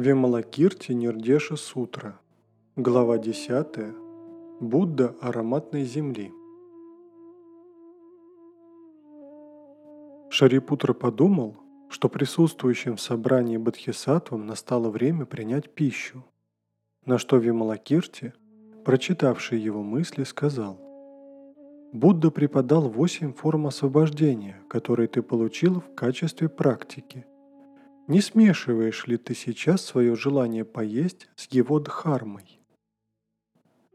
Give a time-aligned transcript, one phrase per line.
[0.00, 2.18] Вималакирти Нирдеша Сутра.
[2.74, 3.66] Глава 10.
[4.58, 6.32] Будда ароматной земли.
[10.30, 11.58] Шарипутра подумал,
[11.90, 16.24] что присутствующим в собрании Бодхисаттвам настало время принять пищу,
[17.04, 18.32] на что Вималакирти,
[18.86, 20.80] прочитавший его мысли, сказал
[21.92, 27.26] «Будда преподал восемь форм освобождения, которые ты получил в качестве практики.
[28.10, 32.58] Не смешиваешь ли ты сейчас свое желание поесть с его дхармой?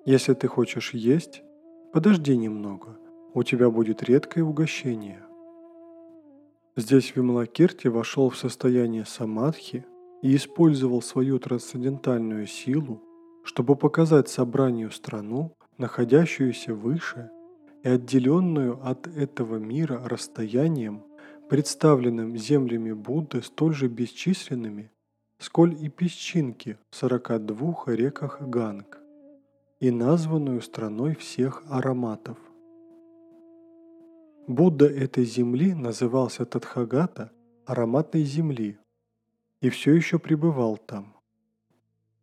[0.05, 1.43] Если ты хочешь есть,
[1.91, 2.97] подожди немного,
[3.33, 5.21] у тебя будет редкое угощение.
[6.77, 9.85] Здесь Вималакирти вошел в состояние самадхи
[10.21, 13.03] и использовал свою трансцендентальную силу,
[13.43, 17.31] чтобы показать собранию страну, находящуюся выше
[17.83, 21.03] и отделенную от этого мира расстоянием
[21.49, 24.91] представленным землями Будды столь же бесчисленными,
[25.37, 28.99] сколь и песчинки в 42 реках Ганг,
[29.79, 32.37] и названную страной всех ароматов.
[34.47, 37.31] Будда этой земли назывался Тадхагата
[37.65, 38.77] ароматной земли
[39.61, 41.15] и все еще пребывал там.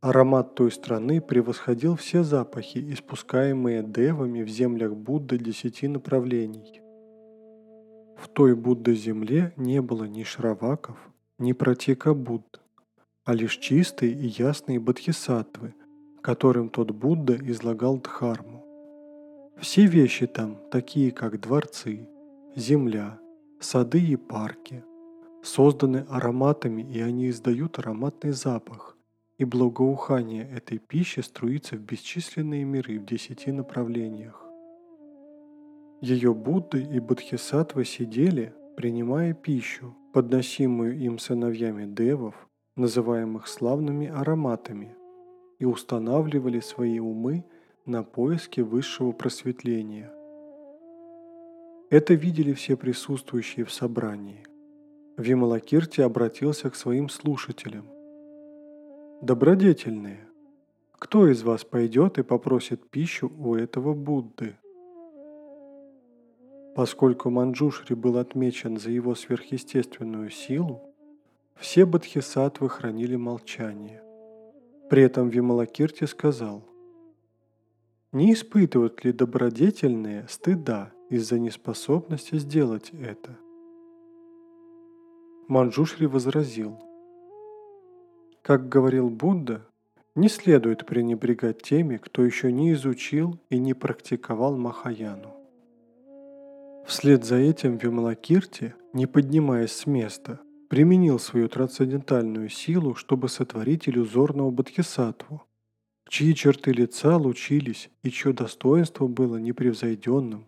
[0.01, 6.82] Аромат той страны превосходил все запахи, испускаемые девами в землях Будды десяти направлений.
[8.23, 10.97] В той Будда-земле не было ни шраваков,
[11.41, 12.61] ни протека Будд,
[13.25, 15.75] а лишь чистые и ясные бодхисаттвы,
[16.21, 18.65] которым тот Будда излагал Дхарму.
[19.59, 22.09] Все вещи там, такие как дворцы,
[22.55, 23.19] земля,
[23.59, 24.85] сады и парки,
[25.43, 28.97] созданы ароматами, и они издают ароматный запах,
[29.39, 34.47] и благоухание этой пищи струится в бесчисленные миры в десяти направлениях.
[36.03, 42.35] Ее Будды и Бодхисаттвы сидели, принимая пищу, подносимую им сыновьями девов,
[42.75, 44.97] называемых славными ароматами,
[45.61, 47.45] и устанавливали свои умы
[47.87, 50.13] на поиске высшего просветления.
[51.89, 54.43] Это видели все присутствующие в собрании.
[55.17, 57.87] Вималакирти обратился к своим слушателям.
[59.23, 60.27] «Добродетельные,
[60.99, 64.57] кто из вас пойдет и попросит пищу у этого Будды?»
[66.75, 70.81] Поскольку Манджушри был отмечен за его сверхъестественную силу,
[71.57, 74.03] все бодхисаттвы хранили молчание.
[74.89, 76.65] При этом Вималакирти сказал,
[78.13, 83.39] «Не испытывают ли добродетельные стыда из-за неспособности сделать это?»
[85.49, 86.79] Манджушри возразил,
[88.43, 89.67] «Как говорил Будда,
[90.15, 95.32] не следует пренебрегать теми, кто еще не изучил и не практиковал Махаяну.
[96.87, 104.51] Вслед за этим Вималакирти, не поднимаясь с места, применил свою трансцендентальную силу, чтобы сотворить иллюзорного
[104.51, 105.43] бодхисаттву,
[106.09, 110.47] чьи черты лица лучились и чье достоинство было непревзойденным,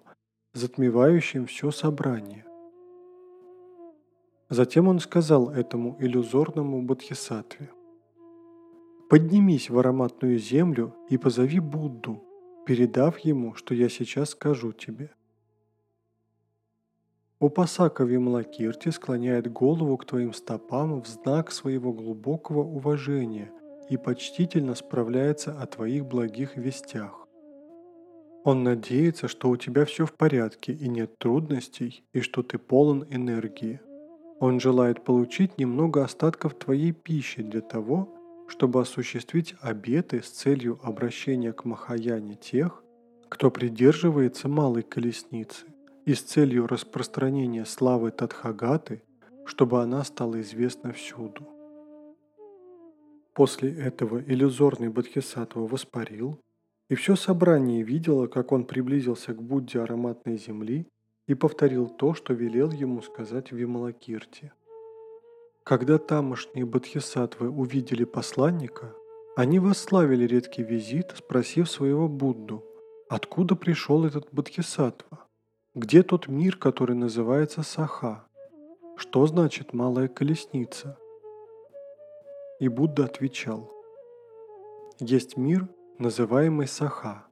[0.53, 2.45] затмевающим все собрание.
[4.51, 7.71] Затем он сказал этому иллюзорному бодхисаттве,
[9.09, 12.25] «Поднимись в ароматную землю и позови Будду,
[12.67, 15.11] передав ему, что я сейчас скажу тебе».
[17.45, 23.53] Упасака Вимлакирти склоняет голову к твоим стопам в знак своего глубокого уважения
[23.91, 27.29] и почтительно справляется о твоих благих вестях.
[28.45, 33.05] Он надеется, что у тебя все в порядке и нет трудностей, и что ты полон
[33.11, 33.79] энергии.
[34.41, 38.09] Он желает получить немного остатков твоей пищи для того,
[38.49, 42.83] чтобы осуществить обеты с целью обращения к Махаяне тех,
[43.29, 45.74] кто придерживается малой колесницы
[46.07, 49.03] и с целью распространения славы Тадхагаты,
[49.47, 51.49] чтобы она стала известна всюду.
[53.35, 56.39] После этого иллюзорный Бодхисаттва воспарил,
[56.89, 60.87] и все собрание видело, как он приблизился к Будде ароматной земли
[61.27, 64.53] и повторил то, что велел ему сказать Вималакирти.
[65.65, 68.95] Когда тамошние Бодхисаттвы увидели посланника,
[69.35, 72.63] они восславили редкий визит, спросив своего Будду,
[73.09, 75.24] откуда пришел этот Бодхисаттва.
[75.77, 78.25] Где тот мир, который называется Саха?
[78.97, 80.97] Что значит малая колесница?
[82.61, 83.73] И Будда отвечал,
[85.01, 85.69] есть мир,
[85.99, 87.27] называемый Саха,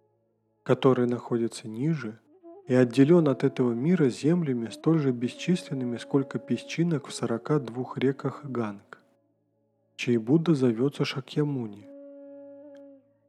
[0.64, 2.18] который находится ниже
[2.66, 8.98] и отделен от этого мира землями столь же бесчисленными, сколько песчинок в 42 реках Ганг,
[9.94, 11.86] чей Будда зовется Шакьямуни.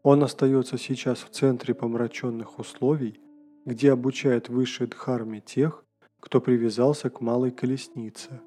[0.01, 3.19] Он остается сейчас в центре помраченных условий
[3.65, 5.85] где обучают высшей дхарме тех,
[6.19, 8.41] кто привязался к малой колеснице.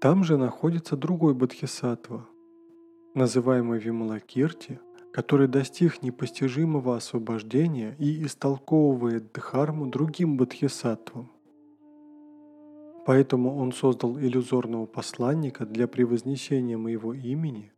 [0.00, 2.26] Там же находится другой бодхисаттва,
[3.14, 4.80] называемый Вималакирти,
[5.12, 11.30] который достиг непостижимого освобождения и истолковывает Дхарму другим бодхисаттвам.
[13.04, 17.72] Поэтому он создал иллюзорного посланника для превознесения моего имени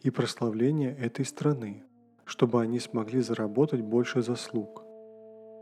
[0.00, 1.84] и прославления этой страны,
[2.24, 4.81] чтобы они смогли заработать больше заслуг.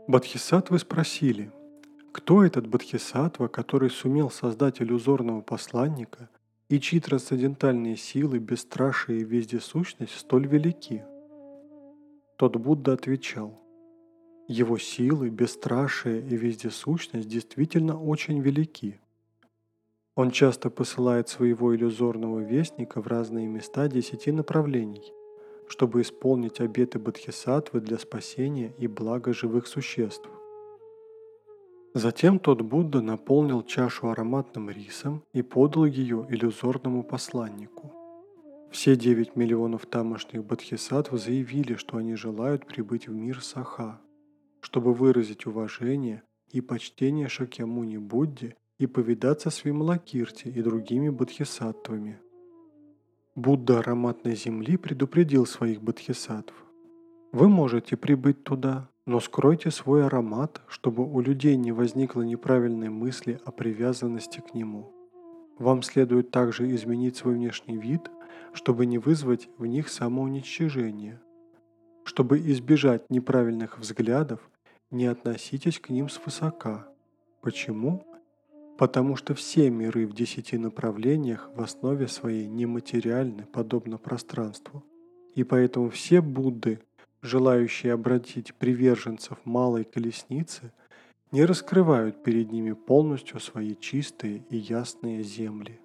[0.07, 1.51] Бодхисаттвы спросили,
[2.11, 6.29] кто этот Бодхисаттва, который сумел создать иллюзорного посланника
[6.69, 11.03] и чьи трансцендентальные силы, бесстрашие и вездесущность столь велики?
[12.37, 13.61] Тот Будда отвечал,
[14.47, 18.99] его силы, бесстрашие и вездесущность действительно очень велики.
[20.15, 25.13] Он часто посылает своего иллюзорного вестника в разные места десяти направлений,
[25.71, 30.29] чтобы исполнить обеты Бодхисаттвы для спасения и блага живых существ.
[31.93, 37.93] Затем тот Будда наполнил чашу ароматным рисом и подал ее иллюзорному посланнику.
[38.69, 44.01] Все 9 миллионов тамошних бодхисаттв заявили, что они желают прибыть в мир Саха,
[44.59, 52.19] чтобы выразить уважение и почтение Шакьямуни Будде и повидаться с Вималакирти и другими бодхисаттвами.
[53.35, 56.53] Будда ароматной земли предупредил своих бодхисаттв.
[57.31, 63.39] Вы можете прибыть туда, но скройте свой аромат, чтобы у людей не возникло неправильной мысли
[63.45, 64.91] о привязанности к нему.
[65.57, 68.11] Вам следует также изменить свой внешний вид,
[68.51, 71.21] чтобы не вызвать в них самоуничтожение.
[72.03, 74.41] Чтобы избежать неправильных взглядов,
[74.89, 76.89] не относитесь к ним свысока.
[77.39, 78.05] Почему?
[78.81, 84.83] Потому что все миры в десяти направлениях в основе своей нематериальны, подобно пространству.
[85.35, 86.79] И поэтому все Будды
[87.21, 90.73] желающие обратить приверженцев малой колесницы,
[91.31, 95.79] не раскрывают перед ними полностью свои чистые и ясные земли.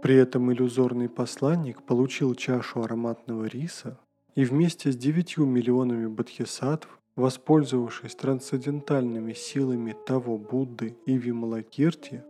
[0.00, 3.98] При этом иллюзорный посланник получил чашу ароматного риса
[4.36, 12.22] и вместе с девятью миллионами бодхисаттв, воспользовавшись трансцендентальными силами того Будды и Вималакирти,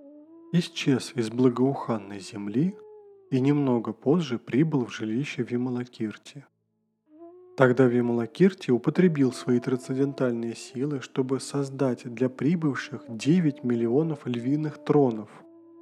[0.52, 2.74] исчез из благоуханной земли
[3.30, 6.46] и немного позже прибыл в жилище Вималакирти.
[7.54, 15.28] Тогда Вималакирти употребил свои трансцендентальные силы, чтобы создать для прибывших 9 миллионов львиных тронов,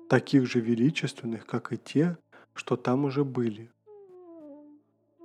[0.08, 2.18] таких же величественных, как и те,
[2.54, 3.70] что там уже были.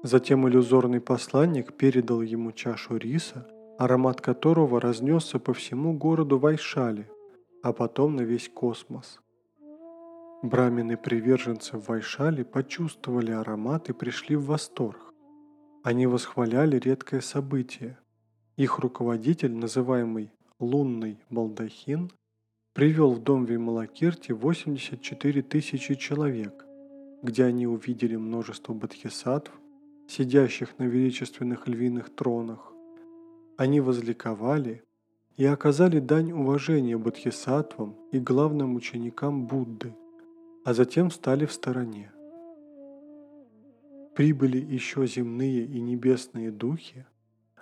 [0.03, 3.47] Затем иллюзорный посланник передал ему чашу риса,
[3.83, 7.09] аромат которого разнесся по всему городу Вайшали,
[7.63, 9.19] а потом на весь космос–
[10.43, 15.13] Брамины приверженцы Вайшали почувствовали аромат и пришли в восторг.
[15.83, 17.99] Они восхваляли редкое событие.
[18.57, 22.11] Их руководитель, называемый Лунный Балдахин,
[22.73, 26.65] привел в дом Вималакирти 84 тысячи человек,
[27.21, 29.51] где они увидели множество бодхисаттв,
[30.07, 32.73] сидящих на величественных львиных тронах.
[33.61, 34.83] Они возликовали
[35.37, 39.93] и оказали дань уважения бодхисаттвам и главным ученикам Будды–
[40.63, 42.11] а затем встали в стороне.
[44.15, 47.05] Прибыли еще земные и небесные духи,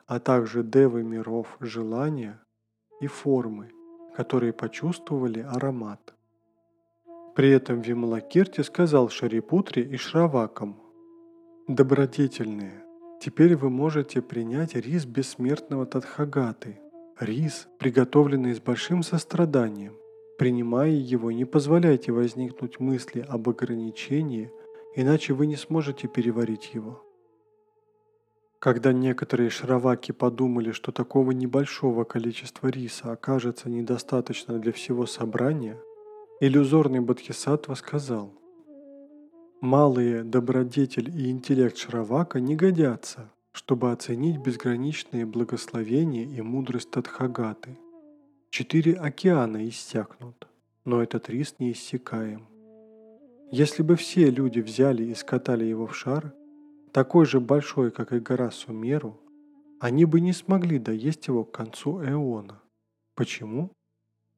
[0.05, 2.41] а также девы миров желания
[2.99, 3.71] и формы,
[4.15, 6.13] которые почувствовали аромат.
[7.35, 10.81] При этом Вималакирти сказал Шарипутре и Шравакам,
[11.67, 12.83] «Добродетельные,
[13.19, 16.79] теперь вы можете принять рис бессмертного Тадхагаты,
[17.19, 19.93] рис, приготовленный с большим состраданием,
[20.39, 24.49] Принимая его, не позволяйте возникнуть мысли об ограничении,
[24.95, 27.03] иначе вы не сможете переварить его.
[28.59, 35.77] Когда некоторые шраваки подумали, что такого небольшого количества риса окажется недостаточно для всего собрания,
[36.39, 38.31] иллюзорный Бодхисаттва сказал,
[39.61, 47.77] «Малые добродетель и интеллект шравака не годятся, чтобы оценить безграничные благословения и мудрость Тадхагаты–
[48.51, 50.47] Четыре океана иссякнут,
[50.83, 52.47] но этот рис не иссякаем.
[53.51, 56.33] Если бы все люди взяли и скатали его в шар,
[56.91, 59.19] такой же большой, как и гора Сумеру,
[59.79, 62.59] они бы не смогли доесть его к концу эона.
[63.13, 63.71] Почему?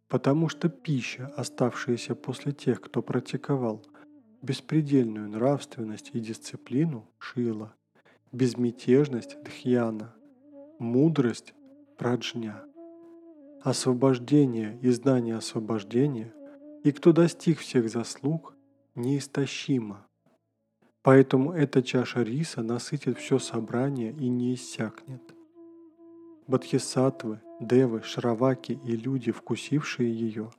[0.09, 3.81] Потому что пища, оставшаяся после тех, кто практиковал
[4.41, 7.73] беспредельную нравственность и дисциплину, шила,
[8.31, 10.13] безмятежность, дхьяна,
[10.79, 11.53] мудрость,
[11.97, 12.63] праджня–
[13.63, 16.33] освобождение и знание освобождения,
[16.83, 18.55] и кто достиг всех заслуг,
[18.95, 20.05] неистощимо.
[21.03, 25.21] Поэтому эта чаша риса насытит все собрание и не иссякнет.
[26.47, 30.51] Бодхисаттвы, девы, шраваки и люди, вкусившие ее,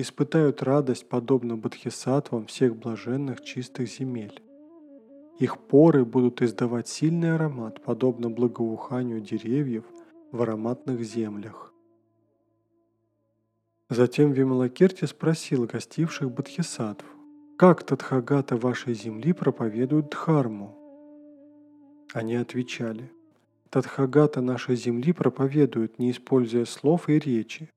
[0.00, 4.42] испытают радость, подобно бодхисаттвам всех блаженных чистых земель.
[5.38, 9.84] Их поры будут издавать сильный аромат, подобно благоуханию деревьев
[10.32, 11.72] в ароматных землях.
[13.88, 17.06] Затем Вималакирти спросил гостивших бодхисаттв,
[17.56, 20.76] как Тадхагата вашей земли проповедует Дхарму?
[22.12, 23.10] Они отвечали,
[23.70, 27.68] Тадхагата нашей земли проповедует, не используя слов и речи,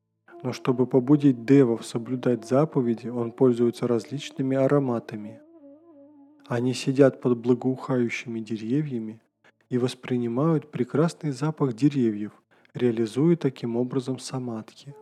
[0.43, 5.39] но чтобы побудить девов соблюдать заповеди, он пользуется различными ароматами.
[6.47, 9.21] Они сидят под благоухающими деревьями
[9.69, 12.33] и воспринимают прекрасный запах деревьев,
[12.73, 14.93] реализуя таким образом самадхи,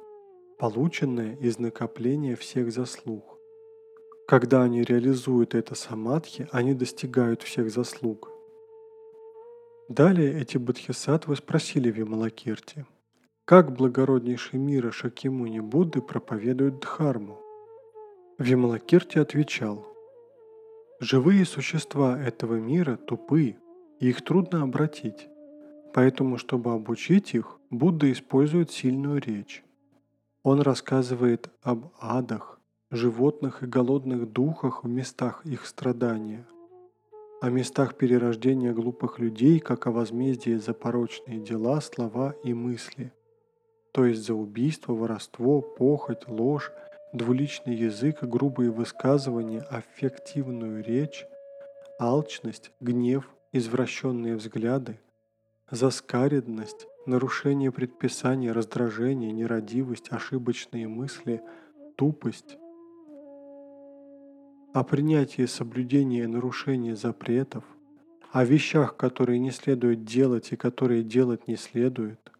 [0.59, 3.39] полученное из накопления всех заслуг.
[4.27, 8.29] Когда они реализуют это самадхи, они достигают всех заслуг.
[9.89, 12.85] Далее эти бодхисаттвы спросили Вималакирти,
[13.51, 17.37] как благороднейший мира Шакимуни Будды проповедуют Дхарму.
[18.37, 19.85] Вималакирти отвечал,
[21.01, 23.57] Живые существа этого мира тупы,
[23.99, 25.27] и их трудно обратить.
[25.93, 29.65] Поэтому, чтобы обучить их, Будда использует сильную речь.
[30.43, 32.57] Он рассказывает об адах,
[32.89, 36.47] животных и голодных духах в местах их страдания–
[37.41, 43.11] о местах перерождения глупых людей, как о возмездии за порочные дела, слова и мысли,
[43.91, 46.71] то есть за убийство, воровство, похоть, ложь,
[47.13, 51.25] двуличный язык, грубые высказывания, аффективную речь,
[51.99, 54.99] алчность, гнев, извращенные взгляды,
[55.69, 61.41] заскаридность, нарушение предписаний, раздражение, нерадивость, ошибочные мысли,
[61.97, 62.57] тупость,
[64.73, 67.65] о принятии соблюдения и нарушении запретов,
[68.31, 72.31] о вещах, которые не следует делать и которые делать не следует,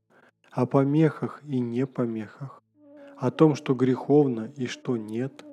[0.51, 2.62] о помехах и непомехах,
[3.17, 5.46] о том, что греховно и что нет,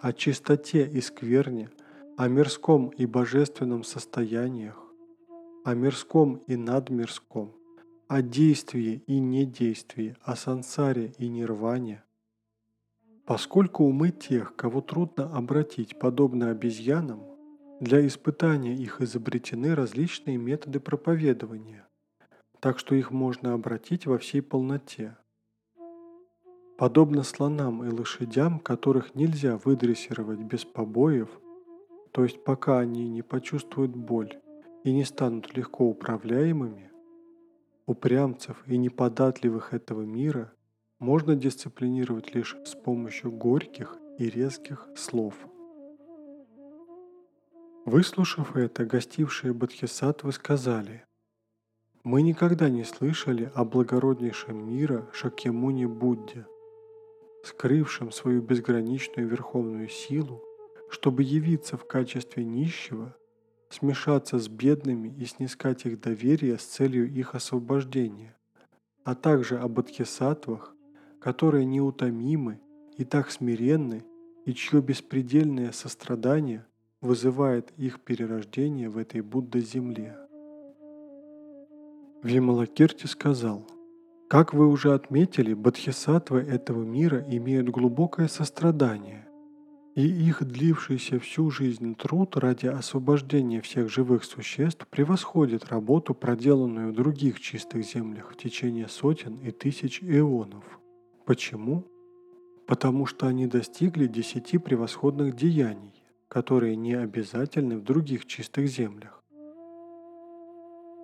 [0.00, 1.70] о чистоте и скверне,
[2.16, 4.82] о мирском и божественном состояниях,
[5.64, 7.52] о мирском и надмирском,
[8.08, 12.02] о действии и недействии, о сансаре и нирване,
[13.26, 17.24] Поскольку умы тех, кого трудно обратить подобно обезьянам,
[17.80, 21.88] для испытания их изобретены различные методы проповедования,
[22.60, 25.16] так что их можно обратить во всей полноте.
[26.76, 31.30] Подобно слонам и лошадям, которых нельзя выдрессировать без побоев,
[32.12, 34.38] то есть пока они не почувствуют боль
[34.84, 36.90] и не станут легко управляемыми,
[37.86, 40.52] упрямцев и неподатливых этого мира
[40.98, 45.34] можно дисциплинировать лишь с помощью горьких и резких слов.
[47.86, 51.05] Выслушав это, гостившие Бодхисаттвы сказали,
[52.06, 56.46] «Мы никогда не слышали о благороднейшем мира Шакьямуни Будде,
[57.42, 60.40] скрывшем свою безграничную верховную силу,
[60.88, 63.16] чтобы явиться в качестве нищего,
[63.70, 68.36] смешаться с бедными и снискать их доверие с целью их освобождения,
[69.02, 70.76] а также о бодхисаттвах,
[71.20, 72.60] которые неутомимы
[72.96, 74.04] и так смиренны,
[74.44, 76.66] и чье беспредельное сострадание
[77.00, 80.25] вызывает их перерождение в этой Будда-земле.
[82.26, 83.64] Вималакирти сказал,
[84.28, 89.28] «Как вы уже отметили, бодхисаттвы этого мира имеют глубокое сострадание,
[89.94, 96.96] и их длившийся всю жизнь труд ради освобождения всех живых существ превосходит работу, проделанную в
[96.96, 100.64] других чистых землях в течение сотен и тысяч эонов.
[101.26, 101.86] Почему?
[102.66, 105.94] Потому что они достигли десяти превосходных деяний,
[106.26, 109.22] которые не обязательны в других чистых землях.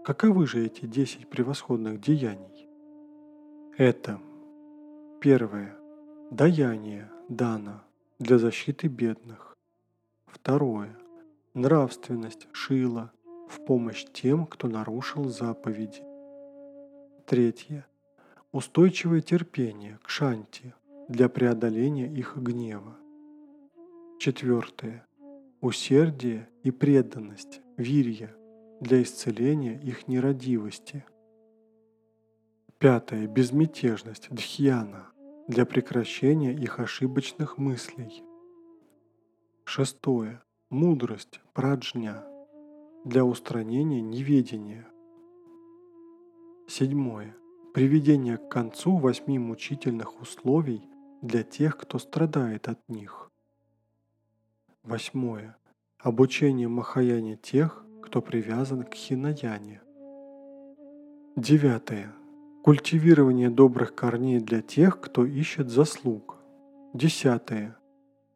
[0.04, 2.68] Каковы же эти десять превосходных деяний?
[3.78, 4.18] Это
[5.20, 5.76] первое–
[6.32, 7.84] даяние, дана,
[8.18, 9.56] для защиты бедных.
[10.26, 10.98] Второе–
[11.54, 13.12] нравственность, шила,
[13.48, 16.02] в помощь тем, кто нарушил заповеди.
[17.24, 17.86] Третье
[18.50, 20.74] устойчивое терпение к шанти
[21.06, 22.96] для преодоления их гнева.
[24.18, 25.06] Четвертое.
[25.60, 28.34] Усердие и преданность, вирья,
[28.82, 31.04] для исцеления их нерадивости.
[32.78, 33.28] Пятое.
[33.28, 35.12] Безмятежность, дхьяна,
[35.46, 38.24] для прекращения их ошибочных мыслей.
[39.64, 40.42] Шестое.
[40.68, 42.24] Мудрость, праджня,
[43.04, 44.86] для устранения неведения.
[46.66, 47.36] Седьмое
[47.72, 50.82] приведение к концу восьми мучительных условий
[51.22, 53.30] для тех, кто страдает от них.
[54.82, 55.56] Восьмое.
[55.98, 59.80] Обучение Махаяне тех, кто привязан к Хинаяне.
[61.34, 62.12] Девятое.
[62.62, 66.36] Культивирование добрых корней для тех, кто ищет заслуг.
[66.92, 67.74] Десятое.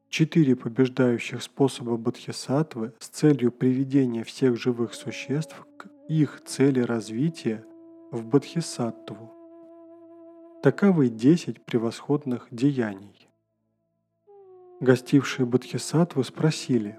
[0.09, 7.63] Четыре побеждающих способа бодхисаттвы с целью приведения всех живых существ к их цели развития
[8.11, 9.31] в бодхисаттву.
[10.63, 13.29] Таковы десять превосходных деяний.
[14.81, 16.99] Гостившие бодхисаттвы спросили,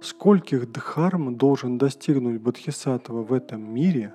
[0.00, 4.14] скольких дхарм должен достигнуть бодхисаттва в этом мире,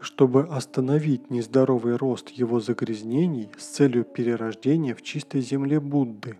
[0.00, 6.38] чтобы остановить нездоровый рост его загрязнений с целью перерождения в чистой земле Будды.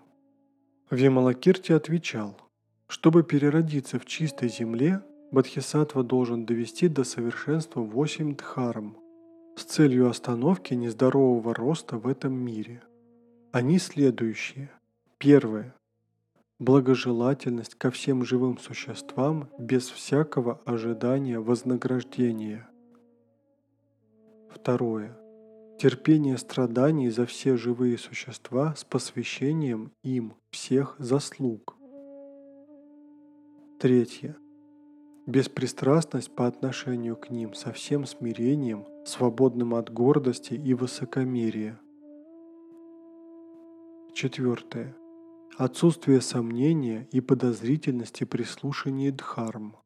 [0.91, 2.37] Вималакирти отвечал,
[2.87, 8.97] чтобы переродиться в чистой земле, Бодхисаттва должен довести до совершенства восемь дхарм
[9.57, 12.83] с целью остановки нездорового роста в этом мире.
[13.51, 14.71] Они следующие.
[15.19, 15.75] Первое.
[16.61, 22.69] Благожелательность ко всем живым существам без всякого ожидания вознаграждения.
[24.51, 25.19] Второе.
[25.81, 31.77] Терпение страданий за все живые существа с посвящением им всех заслуг.
[33.81, 34.37] Третье.
[35.27, 41.81] Беспристрастность по отношению к ним со всем смирением, свободным от гордости и высокомерия.
[44.13, 44.95] Четвертое.
[45.57, 49.77] Отсутствие сомнения и подозрительности при слушании дхарм.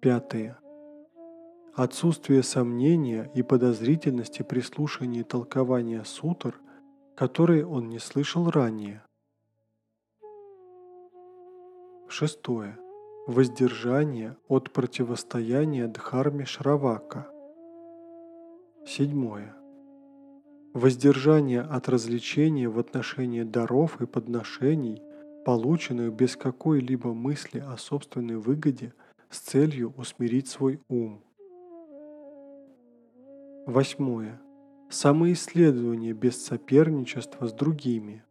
[0.00, 0.56] Пятое
[1.74, 6.60] Отсутствие сомнения и подозрительности при слушании толкования сутр,
[7.16, 9.02] которые он не слышал ранее.
[12.06, 12.78] Шестое.
[13.26, 17.28] Воздержание от противостояния Дхарме Шравака.
[18.86, 19.57] Седьмое.
[20.78, 25.02] Воздержание от развлечения в отношении даров и подношений,
[25.44, 28.94] полученных без какой-либо мысли о собственной выгоде
[29.28, 31.20] с целью усмирить свой ум.
[33.66, 34.40] Восьмое.
[34.88, 38.22] Самоисследование без соперничества с другими.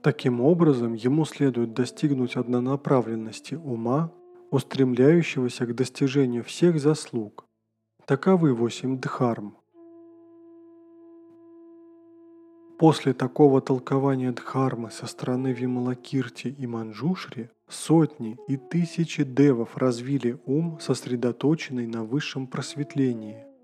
[0.00, 4.12] Таким образом, ему следует достигнуть однонаправленности ума,
[4.52, 7.44] устремляющегося к достижению всех заслуг.
[8.04, 9.56] Таковы восемь дхарм.
[12.78, 20.78] После такого толкования Дхармы со стороны Вималакирти и Манджушри сотни и тысячи девов развили ум,
[20.80, 23.44] сосредоточенный на высшем просветлении–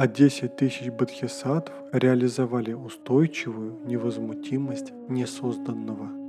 [0.00, 6.19] а 10 тысяч бодхисаттв реализовали устойчивую невозмутимость несозданного.